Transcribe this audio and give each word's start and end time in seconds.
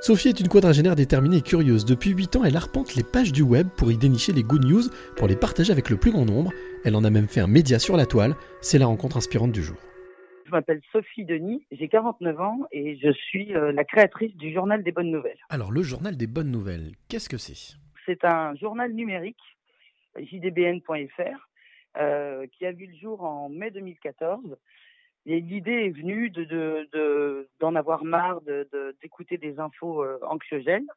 Sophie 0.00 0.28
est 0.28 0.38
une 0.38 0.48
quadragénaire 0.48 0.94
déterminée 0.94 1.38
et 1.38 1.42
curieuse. 1.42 1.84
Depuis 1.84 2.10
8 2.10 2.36
ans, 2.36 2.44
elle 2.44 2.56
arpente 2.56 2.94
les 2.94 3.02
pages 3.02 3.32
du 3.32 3.42
web 3.42 3.66
pour 3.76 3.90
y 3.90 3.98
dénicher 3.98 4.32
les 4.32 4.44
good 4.44 4.64
news, 4.64 4.82
pour 5.16 5.26
les 5.26 5.34
partager 5.34 5.72
avec 5.72 5.90
le 5.90 5.96
plus 5.96 6.12
grand 6.12 6.24
nombre. 6.24 6.52
Elle 6.84 6.94
en 6.94 7.02
a 7.02 7.10
même 7.10 7.26
fait 7.26 7.40
un 7.40 7.48
média 7.48 7.80
sur 7.80 7.96
la 7.96 8.06
toile. 8.06 8.34
C'est 8.60 8.78
la 8.78 8.86
rencontre 8.86 9.16
inspirante 9.16 9.50
du 9.50 9.60
jour. 9.60 9.76
Je 10.46 10.52
m'appelle 10.52 10.80
Sophie 10.92 11.24
Denis, 11.24 11.66
j'ai 11.72 11.88
49 11.88 12.40
ans 12.40 12.60
et 12.70 12.96
je 12.96 13.12
suis 13.12 13.54
euh, 13.54 13.72
la 13.72 13.84
créatrice 13.84 14.34
du 14.36 14.52
Journal 14.52 14.82
des 14.84 14.92
Bonnes 14.92 15.10
Nouvelles. 15.10 15.36
Alors, 15.50 15.72
le 15.72 15.82
Journal 15.82 16.16
des 16.16 16.28
Bonnes 16.28 16.50
Nouvelles, 16.50 16.92
qu'est-ce 17.08 17.28
que 17.28 17.36
c'est? 17.36 17.76
C'est 18.06 18.24
un 18.24 18.54
journal 18.54 18.92
numérique, 18.92 19.42
jdbn.fr, 20.16 21.48
euh, 21.98 22.46
qui 22.52 22.64
a 22.64 22.72
vu 22.72 22.86
le 22.86 22.96
jour 22.96 23.24
en 23.24 23.48
mai 23.50 23.70
2014 23.72 24.40
et 24.44 24.56
l'idée 25.26 25.86
est 25.86 25.90
venue 25.90 26.30
de, 26.30 26.44
de, 26.44 27.48
d'en 27.60 27.74
avoir 27.74 28.04
marre 28.04 28.40
d'écouter 29.02 29.38
des 29.38 29.58
infos 29.58 30.02
euh, 30.02 30.18
anxiogènes. 30.22 30.88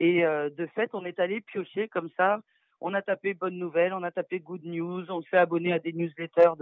Et 0.00 0.24
euh, 0.24 0.48
de 0.50 0.66
fait, 0.66 0.90
on 0.92 1.04
est 1.04 1.18
allé 1.18 1.40
piocher 1.40 1.88
comme 1.88 2.10
ça. 2.16 2.40
On 2.80 2.94
a 2.94 3.02
tapé 3.02 3.34
bonnes 3.34 3.58
nouvelles, 3.58 3.92
on 3.92 4.04
a 4.04 4.12
tapé 4.12 4.38
good 4.38 4.64
news, 4.64 5.10
on 5.10 5.22
s'est 5.22 5.36
abonné 5.36 5.72
à 5.72 5.80
des 5.80 5.92
newsletters 5.92 6.52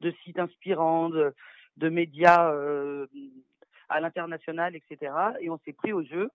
de, 0.00 0.10
sites 0.24 0.40
inspirants, 0.40 1.08
de, 1.08 1.88
médias 1.88 2.50
euh, 2.52 3.06
à 3.88 4.00
l'international, 4.00 4.74
etc. 4.74 5.12
Et 5.40 5.48
on 5.50 5.58
s'est 5.58 5.72
pris 5.72 5.92
au 5.92 6.02
jeu. 6.02 6.30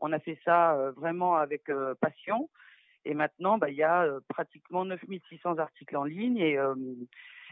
On 0.00 0.10
a 0.10 0.18
fait 0.18 0.38
ça 0.44 0.76
vraiment 0.96 1.36
avec 1.36 1.70
passion. 2.00 2.50
Et 3.04 3.14
maintenant, 3.14 3.58
bah, 3.58 3.70
il 3.70 3.76
y 3.76 3.84
a 3.84 4.08
pratiquement 4.28 4.84
9600 4.84 5.58
articles 5.58 5.96
en 5.96 6.02
ligne 6.02 6.38
et 6.38 6.58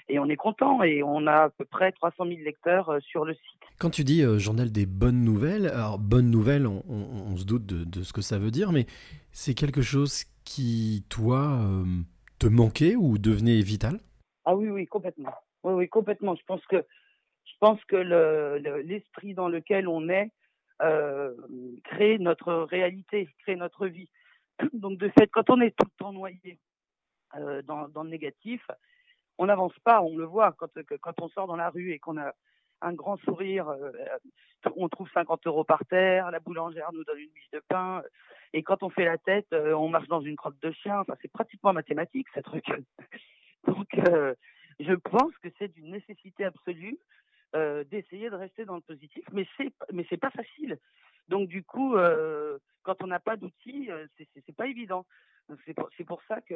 et 0.09 0.19
on 0.19 0.29
est 0.29 0.37
content 0.37 0.83
et 0.83 1.03
on 1.03 1.27
a 1.27 1.45
à 1.45 1.51
peu 1.51 1.65
près 1.65 1.93
300 1.93 2.27
000 2.27 2.41
lecteurs 2.45 2.89
euh, 2.91 3.01
sur 3.01 3.25
le 3.25 3.35
site. 3.35 3.61
Quand 3.79 3.91
tu 3.91 4.05
dis 4.05 4.23
euh, 4.23 4.39
journal 4.39 4.71
des 4.71 4.87
bonnes 4.87 5.25
nouvelles, 5.25 5.67
alors 5.67 5.99
bonnes 5.99 6.31
nouvelles, 6.31 6.67
on, 6.67 7.37
se 7.37 7.45
doute 7.45 7.67
de, 7.67 8.03
ce 8.03 8.13
que 8.13 8.21
ça 8.21 8.39
veut 8.39 8.51
dire, 8.51 8.73
mais 8.73 8.87
c'est 9.33 9.55
quelque 9.55 9.83
chose 9.83 10.25
qui, 10.45 11.05
toi, 11.09 11.59
euh, 11.61 11.85
te 12.39 12.47
manquait 12.47 12.95
ou 12.97 13.19
devenait 13.19 13.61
vital? 13.61 13.99
Ah 14.45 14.55
oui, 14.55 14.69
oui, 14.69 14.87
complètement. 14.87 15.35
Oui, 15.65 15.75
oui, 15.75 15.89
complètement. 15.89 16.35
Je 16.37 16.43
pense 16.47 16.65
que, 16.67 16.85
je 17.45 17.53
pense 17.61 17.83
que 17.87 17.97
l'esprit 18.85 19.29
le, 19.29 19.35
dans 19.35 19.49
lequel 19.49 19.89
on 19.89 20.09
est 20.09 20.31
crée 21.85 22.19
notre 22.19 22.53
réalité, 22.53 23.29
crée 23.43 23.55
notre 23.55 23.87
vie. 23.87 24.09
Donc 24.73 24.99
de 24.99 25.09
fait, 25.11 25.29
quand 25.29 25.49
on 25.49 25.61
est 25.61 25.71
tout 25.71 25.87
le 25.87 25.97
temps 25.97 26.13
noyé 26.13 26.59
dans, 27.65 27.89
dans 27.89 28.03
le 28.03 28.11
négatif, 28.11 28.61
on 29.39 29.47
n'avance 29.47 29.79
pas, 29.85 30.03
on 30.03 30.17
le 30.17 30.25
voit 30.25 30.53
quand, 30.53 30.71
quand 31.01 31.21
on 31.21 31.29
sort 31.29 31.47
dans 31.47 31.57
la 31.57 31.71
rue 31.71 31.93
et 31.93 31.99
qu'on 31.99 32.19
a 32.19 32.33
un 32.83 32.93
grand 32.93 33.17
sourire, 33.19 33.69
euh, 33.69 33.93
on 34.77 34.89
trouve 34.89 35.09
50 35.13 35.47
euros 35.47 35.65
par 35.65 35.85
terre, 35.87 36.31
la 36.31 36.41
boulangère 36.41 36.93
nous 36.93 37.05
donne 37.05 37.19
une 37.19 37.33
miche 37.33 37.51
de 37.53 37.63
pain, 37.69 38.03
et 38.53 38.63
quand 38.63 38.83
on 38.83 38.91
fait 38.91 39.05
la 39.05 39.19
tête, 39.19 39.47
euh, 39.53 39.73
on 39.73 39.89
marche 39.89 40.09
dans 40.09 40.21
une 40.21 40.37
crotte 40.37 40.61
de 40.61 40.73
chien. 40.73 41.01
Enfin, 41.01 41.15
c'est 41.23 41.33
pratiquement 41.33 41.73
mathématique, 41.73 42.27
ce 42.35 42.41
truc. 42.41 42.67
Donc, 43.67 43.89
euh, 44.09 44.35
je 44.81 44.93
pense 44.93 45.33
que 45.43 45.49
c'est 45.59 45.73
d'une 45.73 45.91
nécessité 45.91 46.45
absolue 46.45 46.99
d'essayer 47.91 48.31
de 48.31 48.35
rester 48.35 48.65
dans 48.65 48.77
le 48.77 48.81
positif, 48.81 49.23
mais 49.31 49.47
c'est 49.59 49.71
mais 49.93 50.07
c'est 50.09 50.17
pas 50.17 50.31
facile. 50.31 50.79
Donc, 51.29 51.51
du 51.51 51.63
coup, 51.63 51.95
quand 52.83 53.03
on 53.03 53.09
n'a 53.09 53.21
pas 53.21 53.37
d'outils, 53.37 53.91
c'est 54.17 54.57
pas 54.57 54.67
évident. 54.67 55.05
C'est 55.67 55.75
pour, 55.75 55.91
pour 56.07 56.23
ça 56.29 56.41
que 56.41 56.55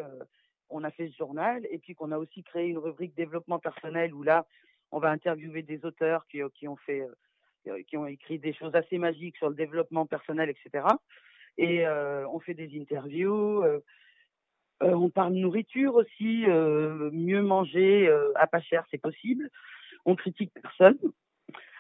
on 0.70 0.84
a 0.84 0.91
fait 0.91 1.09
ce 1.09 1.17
journal 1.17 1.67
et 1.70 1.78
puis 1.78 1.95
qu'on 1.95 2.12
a 2.12 2.19
aussi 2.19 2.42
créé 2.42 2.69
une 2.69 2.78
rubrique 2.78 3.14
développement 3.14 3.59
personnel 3.59 4.14
où 4.14 4.22
là, 4.22 4.47
on 4.92 4.98
va 4.98 5.11
interviewer 5.11 5.62
des 5.62 5.84
auteurs 5.84 6.27
qui, 6.28 6.41
qui 6.55 6.69
ont 6.69 6.77
fait, 6.77 7.06
euh, 7.69 7.83
qui 7.89 7.97
ont 7.97 8.06
écrit 8.06 8.39
des 8.39 8.53
choses 8.53 8.75
assez 8.75 8.98
magiques 8.98 9.36
sur 9.36 9.48
le 9.48 9.55
développement 9.55 10.06
personnel, 10.06 10.50
etc. 10.50 10.86
Et 11.58 11.86
euh, 11.86 12.27
on 12.28 12.39
fait 12.39 12.55
des 12.55 12.78
interviews. 12.78 13.62
Euh, 13.62 13.81
on 14.81 15.08
parle 15.08 15.33
nourriture 15.33 15.95
aussi, 15.95 16.45
mieux 16.47 17.41
manger 17.41 18.14
à 18.35 18.46
pas 18.46 18.61
cher, 18.61 18.85
c'est 18.90 19.01
possible. 19.01 19.48
On 20.05 20.14
critique 20.17 20.52
personne. 20.52 20.98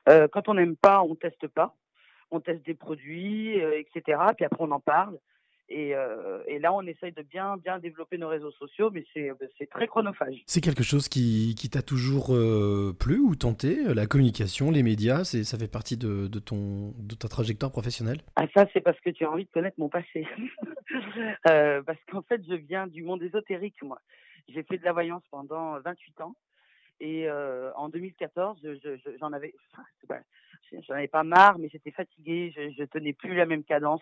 quand 0.06 0.48
on 0.48 0.54
n'aime 0.54 0.76
pas, 0.76 1.02
on 1.02 1.14
teste 1.14 1.46
pas. 1.48 1.76
On 2.30 2.40
teste 2.40 2.64
des 2.64 2.74
produits, 2.74 3.58
etc. 3.58 4.18
Puis 4.34 4.46
après, 4.46 4.64
on 4.64 4.70
en 4.70 4.80
parle. 4.80 5.18
Euh, 5.72 6.42
et, 6.46 6.58
là, 6.58 6.72
on 6.72 6.82
essaye 6.82 7.12
de 7.12 7.22
bien, 7.22 7.56
bien 7.56 7.78
développer 7.78 8.18
nos 8.18 8.28
réseaux 8.28 8.52
sociaux, 8.52 8.90
mais 8.92 9.04
c'est 9.14 9.70
très 9.70 9.86
chronophage. 9.86 10.42
C'est 10.46 10.60
quelque 10.60 10.82
chose 10.82 11.08
qui, 11.08 11.54
qui 11.56 11.68
t'a 11.68 11.82
toujours 11.82 12.34
euh, 12.34 12.94
plu 12.98 13.18
ou 13.18 13.34
tenté 13.34 13.76
La 13.94 14.06
communication, 14.06 14.70
les 14.70 14.82
médias, 14.82 15.24
ça 15.24 15.58
fait 15.58 15.70
partie 15.70 15.96
de, 15.96 16.28
de, 16.28 16.38
ton, 16.38 16.94
de 16.98 17.14
ta 17.14 17.28
trajectoire 17.28 17.72
professionnelle? 17.72 18.18
Ah, 18.36 18.46
ça, 18.54 18.66
c'est 18.72 18.80
parce 18.80 18.98
que 19.00 19.10
tu 19.10 19.24
as 19.24 19.30
envie 19.30 19.44
de 19.44 19.50
connaître 19.50 19.78
mon 19.78 19.88
passé. 19.88 20.26
euh, 21.48 21.82
parce 21.82 21.98
qu'en 22.10 22.22
fait, 22.22 22.40
je 22.48 22.54
viens 22.54 22.86
du 22.86 23.02
monde 23.02 23.22
ésotérique, 23.22 23.82
moi. 23.82 24.00
J'ai 24.48 24.62
fait 24.62 24.78
de 24.78 24.84
la 24.84 24.92
voyance 24.92 25.22
pendant 25.30 25.80
28 25.80 26.20
ans. 26.20 26.36
Et 27.00 27.28
euh, 27.28 27.72
en 27.74 27.88
2014, 27.88 28.58
j'en 29.20 29.32
avais, 29.32 29.52
j'en 30.88 30.94
avais 30.94 31.08
pas 31.08 31.24
marre, 31.24 31.58
mais 31.58 31.68
j'étais 31.68 31.90
fatiguée, 31.90 32.54
je, 32.56 32.70
je 32.70 32.84
tenais 32.84 33.12
plus 33.12 33.34
la 33.34 33.44
même 33.44 33.64
cadence 33.64 34.00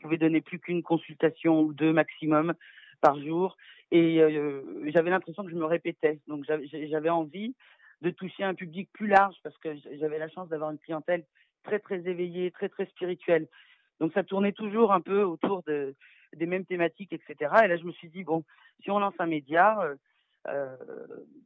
pouvais 0.00 0.18
donner 0.18 0.40
plus 0.40 0.58
qu'une 0.58 0.82
consultation 0.82 1.60
ou 1.60 1.72
deux 1.72 1.92
maximum 1.92 2.54
par 3.00 3.20
jour. 3.20 3.56
Et 3.90 4.20
euh, 4.20 4.62
j'avais 4.92 5.10
l'impression 5.10 5.44
que 5.44 5.50
je 5.50 5.56
me 5.56 5.64
répétais. 5.64 6.20
Donc 6.28 6.44
j'avais 6.44 7.08
envie 7.08 7.54
de 8.02 8.10
toucher 8.10 8.44
un 8.44 8.54
public 8.54 8.88
plus 8.92 9.06
large 9.06 9.36
parce 9.42 9.56
que 9.58 9.70
j'avais 9.98 10.18
la 10.18 10.28
chance 10.28 10.48
d'avoir 10.48 10.70
une 10.70 10.78
clientèle 10.78 11.24
très 11.64 11.78
très 11.78 12.06
éveillée, 12.06 12.50
très 12.50 12.68
très 12.68 12.86
spirituelle. 12.86 13.48
Donc 14.00 14.12
ça 14.12 14.22
tournait 14.22 14.52
toujours 14.52 14.92
un 14.92 15.00
peu 15.00 15.22
autour 15.22 15.62
de, 15.64 15.94
des 16.36 16.46
mêmes 16.46 16.66
thématiques, 16.66 17.12
etc. 17.12 17.36
Et 17.64 17.68
là 17.68 17.76
je 17.76 17.84
me 17.84 17.92
suis 17.92 18.08
dit 18.08 18.24
bon, 18.24 18.44
si 18.82 18.90
on 18.90 18.98
lance 18.98 19.14
un 19.18 19.26
média, 19.26 19.80
euh, 19.82 19.96
euh 20.48 20.76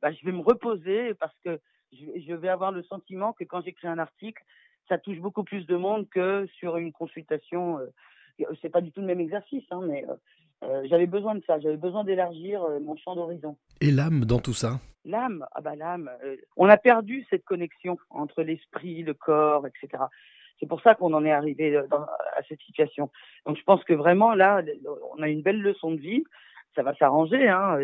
bah, 0.02 0.12
je 0.12 0.24
vais 0.26 0.32
me 0.32 0.42
reposer 0.42 1.14
parce 1.14 1.36
que 1.44 1.60
je 1.92 2.34
vais 2.34 2.48
avoir 2.48 2.72
le 2.72 2.82
sentiment 2.82 3.32
que 3.32 3.44
quand 3.44 3.62
j'écris 3.62 3.86
un 3.86 3.98
article, 3.98 4.42
ça 4.88 4.98
touche 4.98 5.18
beaucoup 5.18 5.44
plus 5.44 5.66
de 5.66 5.76
monde 5.76 6.08
que 6.08 6.46
sur 6.58 6.76
une 6.76 6.92
consultation 6.92 7.78
c'est 8.60 8.70
pas 8.70 8.80
du 8.80 8.92
tout 8.92 9.00
le 9.00 9.06
même 9.06 9.20
exercice, 9.20 9.64
hein, 9.70 9.80
mais 9.86 10.04
euh, 10.08 10.14
euh, 10.64 10.86
j'avais 10.88 11.06
besoin 11.06 11.34
de 11.34 11.42
ça, 11.46 11.58
j'avais 11.60 11.76
besoin 11.76 12.04
d'élargir 12.04 12.62
euh, 12.62 12.80
mon 12.80 12.96
champ 12.96 13.14
d'horizon. 13.14 13.56
Et 13.80 13.90
l'âme 13.90 14.24
dans 14.24 14.38
tout 14.38 14.54
ça? 14.54 14.80
L'âme, 15.04 15.44
ah 15.52 15.60
bah 15.60 15.74
l'âme, 15.74 16.10
on 16.56 16.68
a 16.68 16.76
perdu 16.76 17.26
cette 17.28 17.44
connexion 17.44 17.98
entre 18.10 18.42
l'esprit, 18.42 19.02
le 19.02 19.14
corps, 19.14 19.66
etc. 19.66 20.04
C'est 20.60 20.66
pour 20.66 20.80
ça 20.80 20.94
qu'on 20.94 21.12
en 21.12 21.24
est 21.24 21.32
arrivé 21.32 21.76
à 21.76 22.42
cette 22.48 22.60
situation. 22.60 23.10
Donc 23.44 23.56
je 23.56 23.64
pense 23.64 23.82
que 23.82 23.94
vraiment 23.94 24.32
là, 24.32 24.62
on 25.16 25.22
a 25.22 25.28
une 25.28 25.42
belle 25.42 25.60
leçon 25.60 25.90
de 25.90 26.00
vie. 26.00 26.22
Ça 26.76 26.84
va 26.84 26.94
s'arranger, 26.94 27.48
hein, 27.48 27.78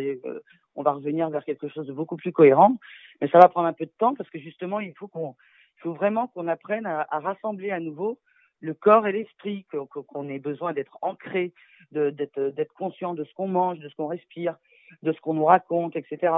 on 0.77 0.83
va 0.85 0.93
revenir 0.93 1.29
vers 1.29 1.45
quelque 1.45 1.69
chose 1.69 1.89
de 1.89 1.93
beaucoup 1.93 2.17
plus 2.17 2.31
cohérent, 2.31 2.77
mais 3.21 3.29
ça 3.29 3.41
va 3.41 3.49
prendre 3.49 3.67
un 3.67 3.73
peu 3.73 3.85
de 3.85 3.93
temps 3.99 4.15
parce 4.15 4.31
que 4.31 4.39
justement, 4.39 4.79
il 4.79 4.95
faut 4.95 5.09
qu'on, 5.09 5.35
il 5.79 5.81
faut 5.81 5.95
vraiment 5.95 6.29
qu'on 6.29 6.47
apprenne 6.47 6.87
à, 6.87 7.05
à 7.11 7.19
rassembler 7.19 7.73
à 7.73 7.81
nouveau 7.81 8.21
le 8.61 8.75
corps 8.75 9.07
et 9.07 9.13
l'esprit, 9.13 9.65
qu'on 9.91 10.29
ait 10.29 10.39
besoin 10.39 10.73
d'être 10.73 10.99
ancré, 11.03 11.53
d'être 11.93 12.73
conscient 12.75 13.15
de 13.15 13.25
ce 13.25 13.33
qu'on 13.35 13.49
mange, 13.49 13.79
de 13.79 13.89
ce 13.89 13.95
qu'on 13.95 14.09
respire, 14.09 14.57
de 15.03 15.13
ce 15.13 15.21
qu'on 15.21 15.35
nous 15.35 15.45
raconte, 15.45 15.97
etc. 15.97 16.33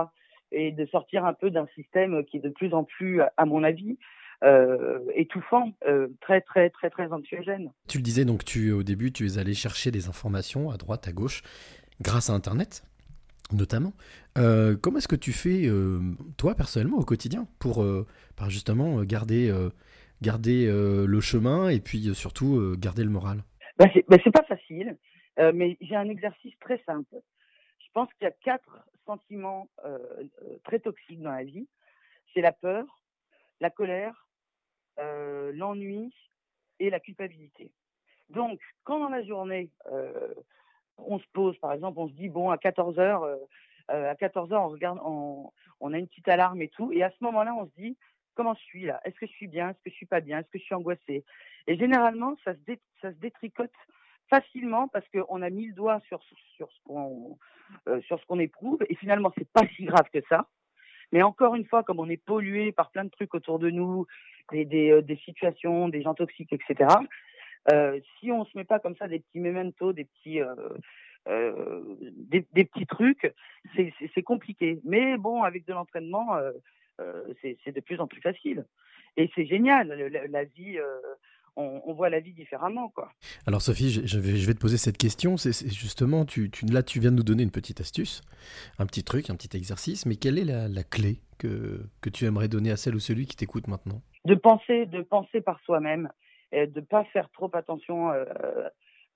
Et 0.53 0.73
de 0.73 0.87
sortir 0.87 1.25
un 1.25 1.33
peu 1.33 1.51
d'un 1.51 1.67
système 1.75 2.25
qui 2.25 2.39
est 2.39 2.41
de 2.41 2.49
plus 2.51 2.75
en 2.75 2.85
plus, 2.85 3.21
à 3.37 3.45
mon 3.47 3.63
avis, 3.63 3.99
euh, 4.43 5.01
étouffant, 5.15 5.73
euh, 5.87 6.09
très 6.23 6.41
très 6.41 6.71
très 6.71 6.89
très 6.89 7.13
anxiogène. 7.13 7.71
Tu 7.89 7.99
le 7.99 8.03
disais 8.03 8.25
donc, 8.25 8.43
tu 8.43 8.73
au 8.73 8.83
début, 8.83 9.13
tu 9.13 9.27
es 9.27 9.39
allé 9.39 9.53
chercher 9.53 9.91
des 9.91 10.09
informations 10.09 10.71
à 10.71 10.79
droite, 10.79 11.07
à 11.07 11.13
gauche, 11.13 11.43
grâce 12.01 12.31
à 12.31 12.33
Internet, 12.33 12.83
notamment. 13.53 13.93
Euh, 14.39 14.79
comment 14.81 14.97
est-ce 14.97 15.09
que 15.09 15.17
tu 15.17 15.33
fais, 15.33 15.69
toi 16.39 16.55
personnellement, 16.55 16.97
au 16.97 17.05
quotidien, 17.05 17.47
pour, 17.59 17.85
justement 18.49 19.03
garder 19.03 19.53
garder 20.23 20.67
euh, 20.67 21.07
le 21.07 21.21
chemin 21.21 21.69
et 21.69 21.81
puis 21.81 22.09
euh, 22.09 22.15
surtout 22.15 22.57
euh, 22.57 22.77
garder 22.79 23.05
le 23.05 23.11
moral 23.11 23.43
bah, 23.79 23.87
bah 24.09 24.17
C'est 24.23 24.31
pas 24.31 24.45
facile, 24.45 24.97
mais 25.55 25.79
j'ai 25.81 25.97
un 25.97 26.09
exercice 26.09 26.53
très 26.61 26.83
simple. 26.85 27.17
Je 27.79 27.87
pense 27.95 28.13
qu'il 28.15 28.25
y 28.25 28.29
a 28.29 28.35
quatre 28.45 28.87
sentiments 29.07 29.69
très 30.65 30.81
toxiques 30.81 31.23
dans 31.23 31.33
la 31.33 31.45
vie. 31.45 31.67
C'est 32.35 32.43
la 32.43 32.53
peur, 32.53 32.85
la 33.61 33.71
colère, 33.71 34.29
l'ennui 34.99 36.13
et 36.79 36.91
la 36.91 37.01
culpabilité. 37.01 37.73
Donc, 38.29 38.61
quand 38.85 39.01
dans 39.01 39.09
la 39.09 39.25
journée, 39.25 39.71
on 40.99 41.19
se 41.19 41.27
pose, 41.33 41.57
par 41.59 41.73
exemple, 41.73 41.99
on 41.99 42.09
se 42.09 42.13
dit, 42.13 42.29
bon, 42.29 42.51
à 42.51 42.59
14 42.59 42.99
heures, 42.99 43.27
à 43.89 44.15
14 44.15 44.53
heures, 44.53 44.63
on 44.63 44.69
regarde, 44.69 44.99
on, 45.03 45.93
a 45.93 45.99
une 45.99 46.07
petite 46.07 46.29
alarme 46.29 46.61
et 46.61 46.69
tout, 46.69 46.93
et 46.93 47.03
à 47.03 47.11
ce 47.11 47.25
moment-là, 47.25 47.55
on 47.55 47.65
se 47.65 47.73
dit, 47.79 47.97
comment 48.35 48.55
je 48.55 48.63
suis 48.63 48.85
là? 48.85 49.01
Est-ce 49.05 49.17
que 49.17 49.27
je 49.27 49.33
suis 49.33 49.49
bien? 49.49 49.71
Est-ce 49.71 49.83
que 49.83 49.91
je 49.91 49.95
suis 49.95 50.07
pas 50.07 50.21
bien? 50.21 50.39
Est-ce 50.39 50.51
que 50.51 50.59
je 50.59 50.65
suis 50.65 50.75
angoissée? 50.75 51.25
Et 51.67 51.77
généralement, 51.77 52.37
ça 52.45 52.55
se, 52.55 52.73
ça 53.01 53.13
se 53.13 53.19
détricote 53.19 53.73
facilement 54.31 54.89
parce 54.89 55.07
qu'on 55.09 55.43
a 55.43 55.51
mis 55.51 55.67
le 55.67 55.75
doigt 55.75 56.01
sur, 56.09 56.23
sur 56.57 56.71
ce 56.71 56.79
qu'on 56.85 57.37
euh, 57.89 58.01
ce 58.09 58.27
qu'on 58.27 58.39
éprouve 58.39 58.79
et 58.89 58.95
finalement 58.95 59.33
c'est 59.37 59.49
pas 59.53 59.67
si 59.77 59.85
grave 59.85 60.09
que 60.13 60.21
ça. 60.29 60.49
Mais 61.13 61.23
encore 61.23 61.57
une 61.57 61.65
fois, 61.65 61.83
comme 61.83 61.99
on 61.99 62.09
est 62.09 62.25
pollué 62.25 62.71
par 62.71 62.91
plein 62.91 63.05
de 63.05 63.11
trucs 63.11 63.35
autour 63.35 63.59
de 63.59 63.69
nous, 63.69 64.07
des, 64.53 64.65
des, 64.65 64.91
euh, 64.91 65.17
situations, 65.25 65.89
des 65.89 66.03
gens 66.03 66.15
toxiques, 66.15 66.53
etc. 66.53 66.89
si 68.21 68.31
on 68.31 68.45
se 68.45 68.57
met 68.57 68.65
pas 68.65 68.79
comme 68.79 68.97
ça 68.97 69.09
des 69.09 69.19
petits 69.19 69.41
mementos, 69.41 69.93
des 69.93 70.05
petits 70.05 70.41
des, 71.27 72.47
des, 72.53 72.65
petits 72.65 72.87
trucs, 72.87 73.33
c'est 73.75 74.23
compliqué. 74.23 74.81
Mais 74.85 75.19
bon, 75.19 75.43
avec 75.43 75.67
de 75.67 75.73
l'entraînement, 75.73 76.37
c'est 77.43 77.73
de 77.75 77.81
plus 77.81 78.01
en 78.01 78.07
plus 78.07 78.21
facile. 78.21 78.65
Et 79.17 79.31
c'est 79.35 79.47
génial. 79.47 79.89
La, 80.31 80.45
vie, 80.45 80.79
on, 81.57 81.93
voit 81.93 82.11
la 82.11 82.21
vie 82.21 82.33
différemment. 82.33 82.89
Quoi. 82.89 83.13
Alors 83.47 83.63
Sophie, 83.63 83.91
je, 83.91 84.19
vais, 84.19 84.37
je 84.37 84.47
vais, 84.47 84.55
te 84.55 84.59
poser 84.59 84.77
cette 84.77 84.99
question. 84.99 85.37
C'est 85.37 85.53
justement, 85.69 86.25
tu, 86.25 86.51
tu, 86.51 86.67
là 86.67 86.83
tu 86.83 87.01
viens 87.01 87.11
de 87.11 87.17
nous 87.17 87.23
donner 87.23 87.43
une 87.43 87.51
petite 87.51 87.81
astuce, 87.81 88.23
un 88.79 88.87
petit 88.87 89.05
truc, 89.05 89.31
un 89.31 89.37
petit 89.37 89.57
exercice, 89.57 90.07
mais 90.07 90.17
quelle 90.17 90.39
est 90.39 90.45
la, 90.45 90.69
la 90.69 90.83
clé 90.83 91.21
que, 91.39 91.81
que 92.01 92.11
tu 92.11 92.25
aimerais 92.25 92.49
donner 92.49 92.71
à 92.71 92.77
celle 92.77 92.95
ou 92.95 93.01
celui 93.01 93.27
qui 93.27 93.37
t'écoute 93.37 93.69
maintenant? 93.69 94.03
De 94.25 94.35
penser, 94.35 94.87
de 94.87 95.03
penser 95.03 95.41
par 95.41 95.61
soi-même, 95.61 96.11
de 96.53 96.71
ne 96.75 96.81
pas 96.81 97.05
faire 97.05 97.31
trop 97.31 97.51
attention 97.55 98.11
euh, 98.11 98.25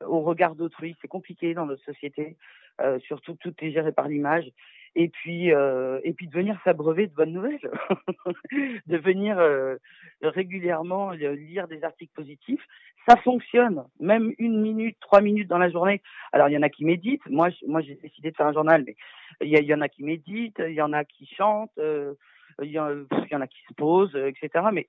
au 0.04 0.20
regard 0.20 0.54
d'autrui. 0.54 0.96
C'est 1.00 1.08
compliqué 1.08 1.54
dans 1.54 1.66
notre 1.66 1.84
société, 1.84 2.36
euh, 2.80 2.98
surtout 3.00 3.34
tout 3.34 3.54
est 3.60 3.72
géré 3.72 3.92
par 3.92 4.08
l'image 4.08 4.50
et 4.96 5.08
puis 5.08 5.52
euh, 5.52 6.00
et 6.04 6.12
puis 6.12 6.28
de 6.28 6.32
venir 6.32 6.58
s'abreuver 6.64 7.06
de 7.06 7.14
bonnes 7.14 7.32
nouvelles, 7.32 7.58
de 8.86 8.96
venir 8.96 9.38
euh, 9.38 9.76
régulièrement 10.22 11.10
lire 11.10 11.68
des 11.68 11.82
articles 11.82 12.12
positifs, 12.14 12.64
ça 13.08 13.16
fonctionne. 13.16 13.84
Même 14.00 14.32
une 14.38 14.60
minute, 14.60 14.96
trois 15.00 15.20
minutes 15.20 15.48
dans 15.48 15.58
la 15.58 15.70
journée. 15.70 16.00
Alors 16.32 16.48
il 16.48 16.52
y 16.52 16.58
en 16.58 16.62
a 16.62 16.68
qui 16.68 16.84
méditent. 16.84 17.26
Moi, 17.28 17.48
moi 17.66 17.80
j'ai 17.80 17.96
décidé 17.96 18.30
de 18.30 18.36
faire 18.36 18.46
un 18.46 18.52
journal, 18.52 18.84
mais 18.86 18.96
il 19.40 19.48
y, 19.48 19.62
y, 19.62 19.74
en 19.74 19.80
a 19.80 19.88
qui 19.88 20.04
méditent, 20.04 20.62
il 20.66 20.74
y 20.74 20.82
en 20.82 20.92
a 20.92 21.04
qui 21.04 21.26
chantent. 21.26 21.76
Euh, 21.78 22.14
il 22.62 22.68
y, 22.70 22.74
y, 22.74 22.78
en 22.78 23.40
a 23.40 23.46
qui 23.48 23.58
se 23.68 23.74
posent, 23.74 24.14
etc. 24.14 24.66
Mais 24.72 24.86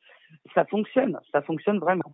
ça 0.53 0.65
fonctionne, 0.65 1.19
ça 1.31 1.41
fonctionne 1.41 1.79
vraiment. 1.79 2.13